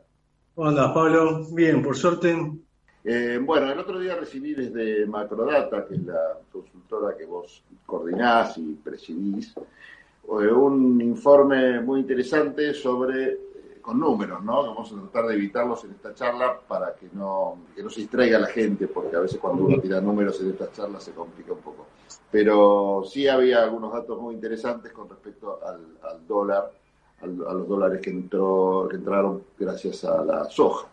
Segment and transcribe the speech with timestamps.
[0.56, 1.46] ¿Cómo andás, Pablo?
[1.52, 2.36] Bien, por suerte.
[3.04, 8.58] Eh, bueno, el otro día recibí desde Macrodata, que es la consultora que vos coordinás
[8.58, 13.38] y presidís, eh, un informe muy interesante sobre
[13.88, 14.64] con números, ¿no?
[14.64, 18.38] Vamos a tratar de evitarlos en esta charla para que no, que no se distraiga
[18.38, 21.60] la gente, porque a veces cuando uno tira números en estas charlas se complica un
[21.60, 21.86] poco.
[22.30, 26.70] Pero sí había algunos datos muy interesantes con respecto al, dólar,
[27.22, 30.90] a los dólares que, entró, que entraron gracias a la soja.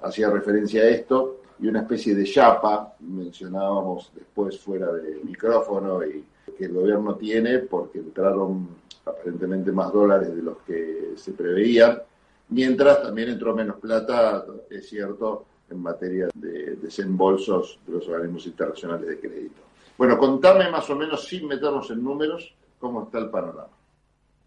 [0.00, 6.24] Hacía referencia a esto y una especie de chapa, mencionábamos después fuera del micrófono, y
[6.56, 8.66] que el gobierno tiene porque entraron
[9.04, 12.00] aparentemente más dólares de los que se preveían
[12.50, 19.08] mientras también entró menos plata, es cierto, en materia de desembolsos de los organismos internacionales
[19.08, 19.62] de crédito.
[19.96, 23.68] Bueno, contame más o menos, sin meternos en números, cómo está el panorama.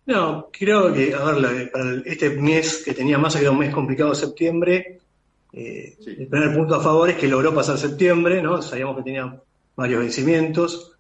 [0.06, 3.74] No, creo que, a ver, para este mes que tenía más, que era un mes
[3.74, 5.00] complicado, septiembre,
[5.54, 8.62] eh, el primer punto a favor es que logró pasar septiembre, ¿no?
[8.62, 9.40] Sabíamos que tenía
[9.76, 10.94] varios vencimientos.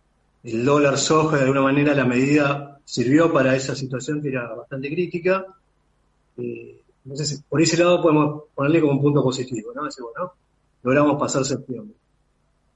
[0.44, 4.90] El dólar soja, de alguna manera, la medida sirvió para esa situación que era bastante
[4.90, 5.46] crítica.
[6.38, 9.86] Eh, entonces, por ese lado podemos ponerle como un punto positivo, ¿no?
[9.86, 10.34] Decir, bueno,
[10.84, 11.96] logramos pasar septiembre.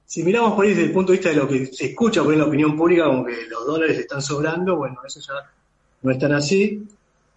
[0.04, 2.30] Si miramos por ahí desde el punto de vista de lo que se escucha por
[2.30, 5.50] ahí en la opinión pública, como que los dólares están sobrando, bueno, eso ya
[6.02, 6.86] no es tan así.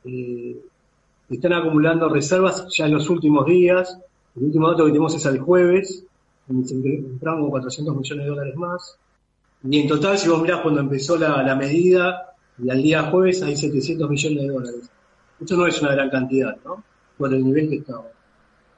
[0.06, 0.58] Eh,
[1.30, 3.98] están acumulando reservas ya en los últimos días.
[4.36, 6.04] El último dato que tenemos es el jueves,
[6.48, 8.98] donde se entraron como 400 millones de dólares más.
[9.64, 13.42] Y en total, si vos mirás cuando empezó la, la medida, y al día jueves
[13.44, 14.90] hay 700 millones de dólares.
[15.42, 16.84] Esto no es una gran cantidad, ¿no?
[17.18, 18.08] Por el nivel que estaba.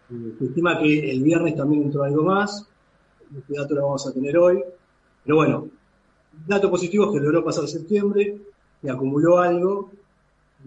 [0.10, 2.66] Eh, se estima que el viernes también entró algo más.
[3.38, 4.64] Este dato lo vamos a tener hoy.
[5.26, 5.68] Pero bueno,
[6.48, 8.38] dato positivo es que logró pasar septiembre
[8.82, 9.92] y acumuló algo.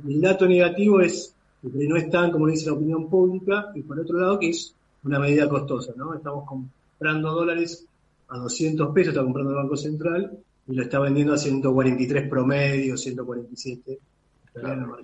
[0.06, 3.98] El dato negativo es que no es tan como dice la opinión pública, y por
[3.98, 4.74] otro lado que es
[5.04, 6.14] una medida costosa, ¿no?
[6.14, 7.86] Estamos comprando dólares
[8.28, 12.96] a 200 pesos, está comprando el Banco Central, y lo está vendiendo a 143 promedio,
[12.96, 13.98] 147.
[14.52, 14.96] Claro,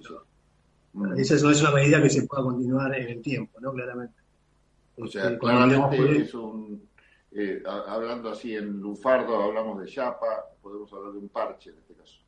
[1.16, 3.72] esa no es una medida que se pueda continuar en el tiempo, ¿no?
[3.72, 4.14] Claramente.
[4.96, 6.82] O sea, este, claramente es un,
[7.32, 10.26] eh, hablando así en lufardo, hablamos de chapa,
[10.60, 12.18] podemos hablar de un parche en este caso.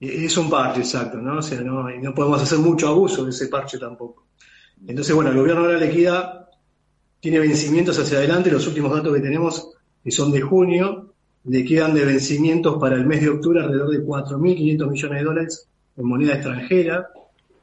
[0.00, 1.38] Es un parche, exacto, ¿no?
[1.38, 4.26] O sea, no, no podemos hacer mucho abuso de ese parche tampoco.
[4.86, 6.14] Entonces, bueno, el gobierno de la liquidez
[7.20, 11.14] tiene vencimientos hacia adelante, los últimos datos que tenemos, que son de junio,
[11.44, 15.68] le quedan de vencimientos para el mes de octubre alrededor de 4.500 millones de dólares
[15.96, 17.08] en moneda extranjera,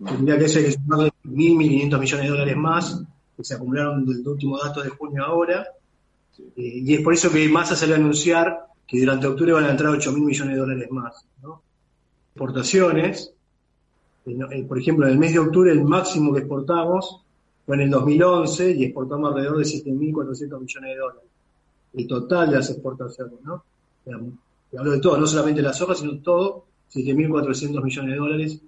[0.05, 3.03] Tendría que ser 1.000, 1.500 millones de dólares más
[3.37, 5.65] que se acumularon del último dato de junio ahora.
[6.37, 9.71] Eh, y es por eso que Massa salió a anunciar que durante octubre van a
[9.71, 11.25] entrar 8.000 millones de dólares más.
[12.33, 13.33] Exportaciones,
[14.25, 17.21] eh, eh, por ejemplo, en el mes de octubre el máximo que exportamos
[17.65, 21.29] fue en el 2011 y exportamos alrededor de 7.400 millones de dólares.
[21.93, 23.63] El total de las exportaciones, ¿no?
[24.77, 28.61] hablo de todo, no solamente las hojas, sino todo, 7.400 millones de dólares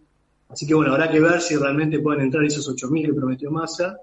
[0.54, 3.98] Así que bueno, habrá que ver si realmente pueden entrar esos 8.000 que prometió Massa.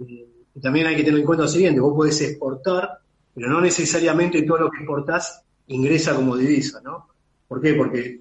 [0.00, 3.00] Eh, y también hay que tener en cuenta lo siguiente, vos podés exportar,
[3.34, 7.08] pero no necesariamente todo lo que exportás ingresa como divisa, ¿no?
[7.48, 7.74] ¿Por qué?
[7.74, 8.20] Porque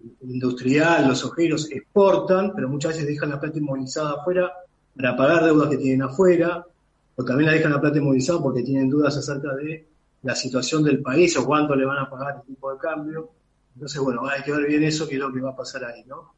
[0.00, 4.50] el industrial, los ojeros exportan, pero muchas veces dejan la plata inmovilizada afuera
[4.96, 6.66] para pagar deudas que tienen afuera,
[7.14, 9.86] o también la dejan la plata inmovilizada porque tienen dudas acerca de
[10.22, 13.30] la situación del país o cuánto le van a pagar el tipo de cambio.
[13.74, 16.02] Entonces, bueno, hay que ver bien eso, qué es lo que va a pasar ahí,
[16.04, 16.32] ¿no?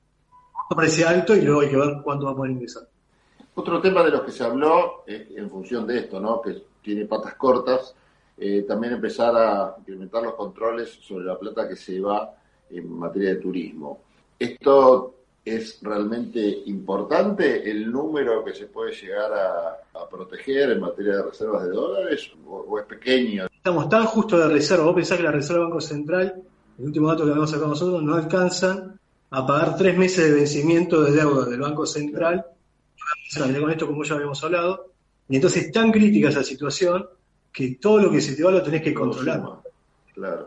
[0.74, 2.84] Parece alto y luego hay que ver cuánto va a poder ingresar.
[3.54, 6.40] Otro tema de los que se habló, eh, en función de esto, ¿no?
[6.40, 7.94] que tiene patas cortas,
[8.38, 12.32] eh, también empezar a implementar los controles sobre la plata que se va
[12.70, 14.00] en materia de turismo.
[14.38, 15.14] ¿Esto
[15.44, 19.76] es realmente importante el número que se puede llegar a,
[20.08, 23.46] proteger en materia de reservas de dólares o, es pequeño?
[23.54, 24.86] Estamos tan justo de reserva.
[24.86, 26.42] Vos pensás que la reserva del Banco Central,
[26.78, 28.99] el último dato que habíamos sacado nosotros, no alcanzan
[29.30, 32.44] a pagar tres meses de vencimiento de deuda del Banco Central,
[33.36, 34.92] con esto como ya habíamos hablado,
[35.28, 37.06] y entonces es tan crítica esa situación
[37.52, 39.42] que todo lo que se te va lo tenés que controlar.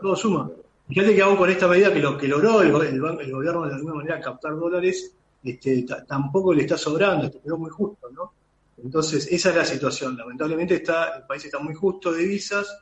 [0.00, 0.50] Todo suma.
[0.88, 4.20] Fíjate que aún con esta medida que lo que logró el, gobierno de alguna manera
[4.20, 8.32] captar dólares, este, tampoco le está sobrando, este, quedó muy justo, ¿no?
[8.82, 10.16] Entonces, esa es la situación.
[10.16, 12.76] Lamentablemente está, el país está muy justo de visas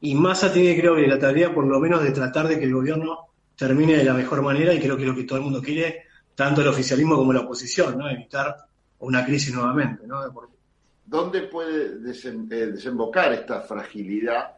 [0.00, 2.74] y Massa tiene, creo que, la tarea por lo menos de tratar de que el
[2.74, 3.25] gobierno
[3.56, 6.04] termine de la mejor manera y creo que es lo que todo el mundo quiere,
[6.34, 8.08] tanto el oficialismo como la oposición, ¿no?
[8.08, 8.56] Evitar
[9.00, 10.20] una crisis nuevamente, ¿no?
[11.04, 14.56] ¿Dónde puede eh, desembocar esta fragilidad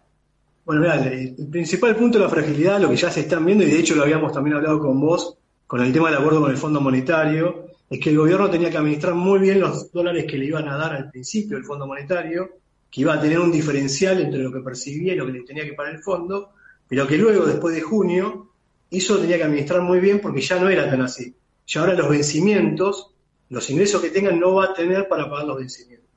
[0.68, 3.70] bueno, mira, el principal punto de la fragilidad, lo que ya se están viendo, y
[3.70, 6.58] de hecho lo habíamos también hablado con vos, con el tema del acuerdo con el
[6.58, 10.44] Fondo Monetario, es que el gobierno tenía que administrar muy bien los dólares que le
[10.44, 12.50] iban a dar al principio el Fondo Monetario,
[12.90, 15.64] que iba a tener un diferencial entre lo que percibía y lo que le tenía
[15.64, 16.50] que pagar el fondo,
[16.86, 18.47] pero que luego, después de junio,
[18.90, 21.34] eso tenía que administrar muy bien porque ya no era tan así.
[21.66, 23.14] Ya ahora los vencimientos,
[23.50, 26.08] los ingresos que tengan no va a tener para pagar los vencimientos.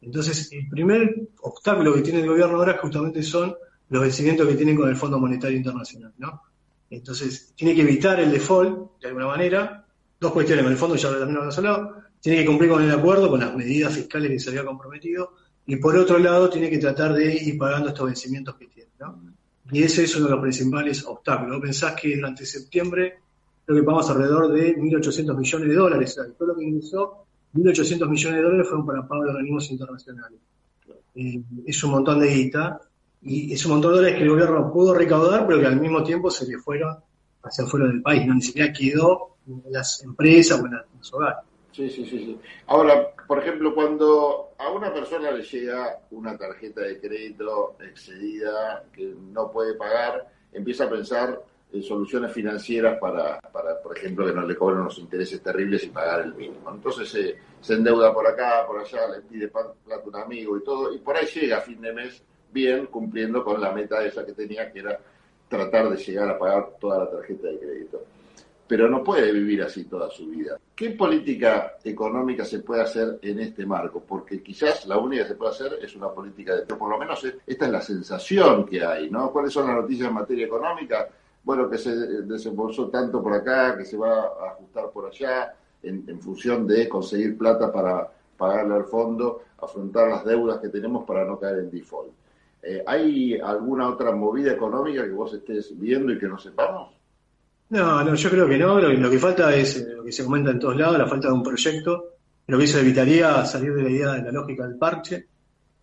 [0.00, 3.54] Entonces, el primer obstáculo que tiene el gobierno ahora justamente son
[3.88, 6.42] los vencimientos que tienen con el Fondo Monetario Internacional, ¿no?
[6.90, 9.84] Entonces, tiene que evitar el default, de alguna manera.
[10.18, 12.02] Dos cuestiones, con el fondo ya también lo hablado.
[12.20, 15.34] Tiene que cumplir con el acuerdo, con las medidas fiscales que se había comprometido.
[15.66, 19.35] Y por otro lado, tiene que tratar de ir pagando estos vencimientos que tiene, ¿no?
[19.72, 21.60] Y ese es uno de los principales obstáculos.
[21.60, 23.18] Pensás que durante septiembre
[23.64, 26.20] creo que pagamos alrededor de 1.800 millones de dólares.
[26.38, 27.24] Todo lo que ingresó,
[27.54, 30.38] 1.800 millones de dólares fueron para pago de organismos internacionales.
[31.16, 32.80] Eh, es un montón de guita
[33.22, 36.02] y es un montón de dólares que el gobierno pudo recaudar, pero que al mismo
[36.04, 36.96] tiempo se le fueron
[37.42, 41.44] hacia afuera del país, no ni siquiera quedó en las empresas o en los hogares.
[41.72, 42.38] Sí, sí, sí, sí.
[42.66, 44.45] Ahora, por ejemplo, cuando
[44.76, 50.90] una persona le llega una tarjeta de crédito excedida que no puede pagar, empieza a
[50.90, 51.40] pensar
[51.72, 55.88] en soluciones financieras para, para por ejemplo, que no le cobren unos intereses terribles y
[55.88, 56.70] pagar el mínimo.
[56.70, 60.64] Entonces se, se endeuda por acá, por allá, le pide plata a un amigo y
[60.64, 62.22] todo, y por ahí llega a fin de mes
[62.52, 64.98] bien cumpliendo con la meta esa que tenía, que era
[65.48, 68.02] tratar de llegar a pagar toda la tarjeta de crédito.
[68.68, 70.58] Pero no puede vivir así toda su vida.
[70.74, 74.00] ¿Qué política económica se puede hacer en este marco?
[74.00, 76.62] Porque quizás la única que se puede hacer es una política de...
[76.62, 79.30] Pero por lo menos esta es la sensación que hay, ¿no?
[79.30, 81.08] ¿Cuáles son las noticias en materia económica?
[81.44, 86.20] Bueno, que se desembolsó tanto por acá, que se va a ajustar por allá, en,
[86.20, 91.38] función de conseguir plata para pagarle al fondo, afrontar las deudas que tenemos para no
[91.38, 92.12] caer en default.
[92.62, 96.94] Eh, ¿Hay alguna otra movida económica que vos estés viendo y que no sepamos?
[97.68, 98.80] No, no, yo creo que no.
[98.80, 101.34] Lo, que falta es eh, lo que se comenta en todos lados, la falta de
[101.34, 102.12] un proyecto.
[102.46, 105.26] Lo que eso evitaría salir de la idea de la lógica del parche.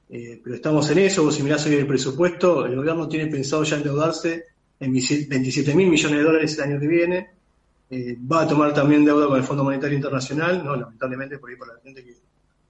[0.10, 1.30] Eh, pero estamos en eso.
[1.32, 4.46] Si mirás hoy el presupuesto, el gobierno tiene pensado ya endeudarse
[4.80, 7.30] en 27 mil millones de dólares el año que viene.
[8.32, 11.68] va a tomar también deuda con el Fondo Monetario Internacional, no lamentablemente por ahí por
[11.68, 12.16] la gente que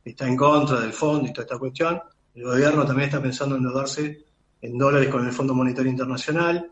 [0.09, 2.01] está en contra del fondo y toda esta cuestión.
[2.35, 4.25] El gobierno también está pensando en endeudarse
[4.61, 6.71] en dólares con el Fondo Monetario Internacional.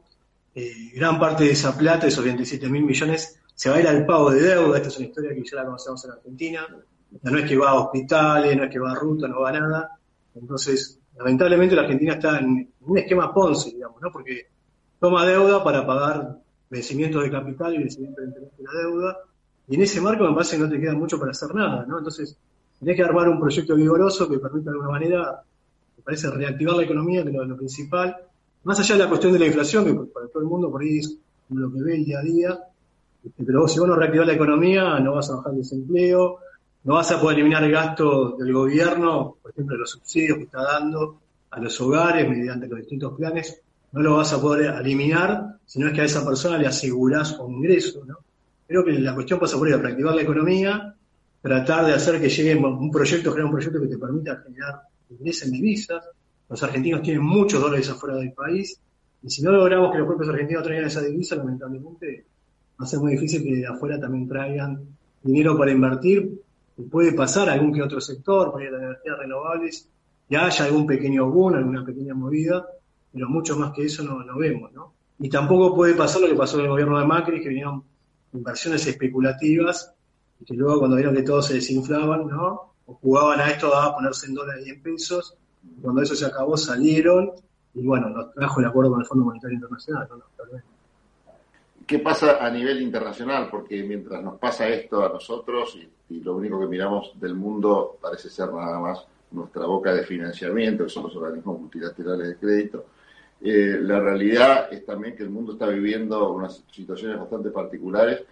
[0.54, 4.06] Eh, gran parte de esa plata, esos 27 mil millones, se va a ir al
[4.06, 4.78] pago de deuda.
[4.78, 6.68] Esta es una historia que ya la conocemos en Argentina.
[7.24, 9.60] No es que va a hospitales, no es que va a ruta, no va a
[9.60, 10.00] nada.
[10.36, 14.12] Entonces, lamentablemente la Argentina está en un esquema Ponce, digamos, ¿no?
[14.12, 14.48] Porque
[15.00, 16.38] toma deuda para pagar
[16.70, 19.18] vencimientos de capital y vencimientos de la deuda.
[19.68, 21.98] Y en ese marco me parece que no te queda mucho para hacer nada, ¿no?
[21.98, 22.38] Entonces,
[22.80, 25.44] tenés que armar un proyecto vigoroso que permita de alguna manera
[26.04, 28.18] parece reactivar la economía, que es lo, principal,
[28.64, 31.00] más allá de la cuestión de la inflación, que para todo el mundo por ahí
[31.00, 31.18] es
[31.50, 32.60] lo que ve el día a día,
[33.24, 36.40] este, pero si vos no reactivás la economía, no vas a bajar el desempleo,
[36.84, 40.64] no vas a poder eliminar el gasto del gobierno, por ejemplo, los subsidios que está
[40.64, 41.20] dando
[41.52, 45.94] a los hogares mediante los distintos planes, no lo vas a poder eliminar, sino es
[45.94, 48.18] que a esa persona le asegurás un ingreso, ¿no?
[48.68, 50.96] Creo que la cuestión pasa por ahí, reactivar la economía,
[51.42, 55.52] tratar de hacer que llegue un proyecto, crear un proyecto que te permita generar ingresen
[55.52, 56.04] divisas.
[56.52, 58.78] Los argentinos tienen muchos dólares afuera del país
[59.24, 62.26] y si no logramos que los propios argentinos traigan esa divisa, lamentablemente
[62.80, 64.82] va a ser muy difícil que de afuera también traigan
[65.24, 66.42] dinero para invertir.
[66.90, 69.88] puede pasar algún que otro sector, por las energías renovables,
[70.28, 72.66] y haya algún pequeño boom, alguna pequeña movida,
[73.14, 74.94] pero mucho más que eso no, no vemos, ¿no?
[75.20, 77.82] Y tampoco puede pasar lo que pasó en el gobierno de Macri, que vinieron
[78.34, 79.94] inversiones especulativas,
[80.40, 82.74] y que luego cuando vieron que todos se desinflaban, ¿no?
[82.86, 85.38] jugaban a esto a ponerse en dólares y en pesos.
[85.82, 87.32] Cuando eso se acabó salieron
[87.74, 90.08] y bueno, nos trajo el acuerdo con el Fondo Monetario Internacional.
[91.86, 93.50] ¿Qué pasa a nivel internacional?
[93.50, 95.78] Porque mientras nos pasa esto a nosotros
[96.10, 100.84] y, lo único que miramos del mundo parece ser nada más nuestra boca de financiamiento,
[100.84, 102.86] que son los organismos multilaterales de crédito,
[103.42, 108.24] eh, la realidad es también que el mundo está viviendo unas situaciones bastante particulares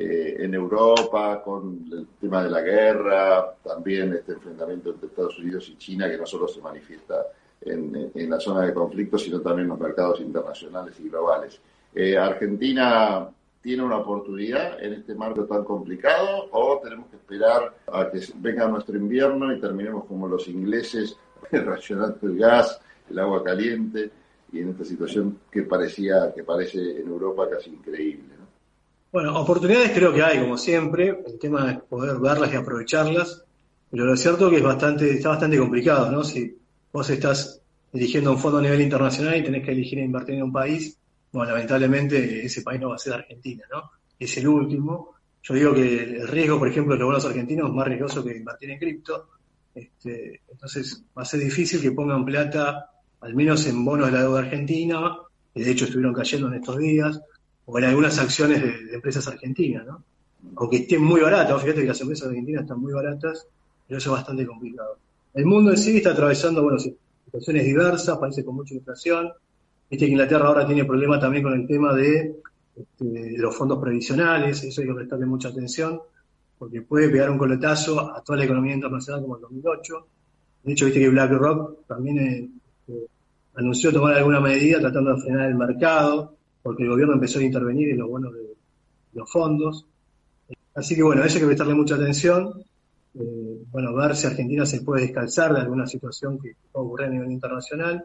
[0.00, 5.68] eh, en Europa con el tema de la guerra, también este enfrentamiento entre Estados Unidos
[5.70, 7.26] y China que no solo se manifiesta
[7.60, 11.60] en, en, la zona de conflicto, sino también en los mercados internacionales y globales.
[11.92, 13.28] Eh, Argentina
[13.60, 18.68] tiene una oportunidad en este marco tan complicado o tenemos que esperar a que venga
[18.68, 21.16] nuestro invierno y terminemos como los ingleses
[21.50, 24.12] racionando el gas, el agua caliente
[24.52, 28.37] y en esta situación que parecía que parece en Europa casi increíble.
[29.10, 31.22] Bueno, oportunidades creo que hay, como siempre.
[31.26, 33.42] El tema es poder verlas y aprovecharlas.
[33.90, 36.22] Pero lo cierto es que es bastante, está bastante complicado, ¿no?
[36.22, 36.54] Si
[36.92, 37.60] vos estás
[37.92, 40.98] eligiendo un fondo a nivel internacional y tenés que elegir invertir en un país,
[41.32, 43.90] bueno, lamentablemente ese país no va a ser Argentina, ¿no?
[44.18, 45.14] Es el último.
[45.42, 48.36] Yo digo que el riesgo, por ejemplo, de los bonos argentinos es más riesgoso que
[48.36, 49.28] invertir en cripto.
[49.74, 54.22] Este, entonces va a ser difícil que pongan plata, al menos en bonos de la
[54.22, 55.16] deuda argentina,
[55.54, 57.20] que de hecho estuvieron cayendo en estos días,
[57.70, 60.02] o en algunas acciones de, empresas argentinas, ¿no?
[60.56, 63.46] Aunque estén muy baratas, fíjate que las empresas argentinas están muy baratas,
[63.86, 64.96] pero eso es bastante complicado.
[65.34, 69.30] El mundo en sí está atravesando, bueno, situaciones diversas, países con mucha inflación.
[69.90, 72.36] Viste que Inglaterra ahora tiene problemas también con el tema de,
[72.74, 76.00] este, de, los fondos previsionales, eso hay que prestarle mucha atención,
[76.58, 80.06] porque puede pegar un coletazo a toda la economía internacional como en 2008.
[80.62, 82.18] De hecho, viste que BlackRock también
[82.86, 83.08] este,
[83.56, 86.37] anunció tomar alguna medida tratando de frenar el mercado
[86.68, 88.54] porque el gobierno empezó a intervenir en los bonos de,
[89.14, 89.86] los fondos.
[90.74, 92.62] Así que bueno, a eso hay que prestarle mucha atención.
[93.14, 97.10] Eh, bueno, ver si Argentina se puede descalzar de alguna situación que pueda ocurrir a
[97.10, 98.04] nivel internacional.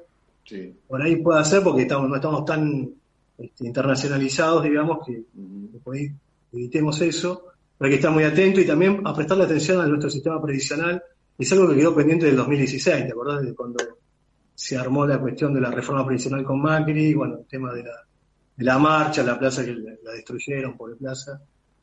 [0.87, 2.89] Por ahí puede ser porque estamos, no estamos tan
[3.37, 5.25] este, internacionalizados, digamos, que,
[6.53, 7.47] evitemos eso.
[7.77, 11.03] Pero hay que estar muy atento y también a prestarle atención a nuestro sistema previsional.
[11.37, 13.83] Es algo que quedó pendiente del 2016, ¿te acordás de cuando
[14.55, 17.13] se armó la cuestión de la reforma previsional con Macri?
[17.13, 18.05] Bueno, el tema de la
[18.55, 21.41] de la marcha, la plaza que la, destruyeron por plaza,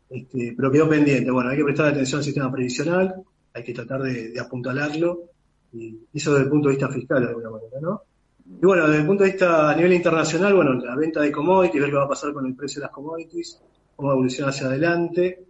[0.09, 1.31] este, pero quedó pendiente.
[1.31, 3.15] Bueno, hay que prestar atención al sistema previsional,
[3.53, 5.25] hay que tratar de, apuntalarlo,
[5.73, 8.03] y eso desde el punto de vista fiscal de alguna manera, ¿no?
[8.45, 11.81] Y bueno, desde el punto de vista a nivel internacional, bueno, la venta de commodities,
[11.81, 13.61] ver qué va a pasar con el precio de las commodities,
[13.95, 15.45] cómo evoluciona hacia adelante,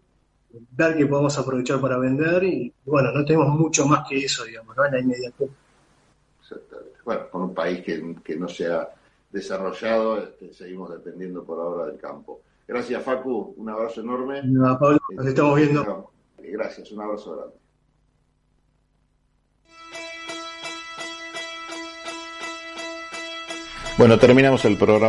[0.72, 4.76] ver qué podemos aprovechar para vender y, bueno, no tenemos mucho más que eso, digamos,
[4.76, 4.84] ¿no?
[4.84, 5.50] En la inmediatez.
[6.40, 6.98] Exactamente.
[7.04, 8.88] Bueno, con un país que, que no sea
[9.30, 12.42] desarrollado, este, seguimos dependiendo por ahora del campo.
[12.66, 14.42] Gracias, Facu, un abrazo enorme.
[14.44, 16.10] No, Pablo, nos estamos viendo.
[16.38, 17.54] Gracias, un abrazo grande.
[23.98, 24.98] Bueno, terminamos el programa.